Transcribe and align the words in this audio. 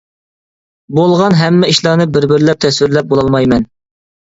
بولغان 0.99 1.35
ھەممە 1.41 1.69
ئىشلارنى 1.75 2.09
بىر 2.17 2.29
بىرلەپ 2.33 2.65
تەسۋىرلەپ 2.67 3.13
بولالمايمەن. 3.15 3.71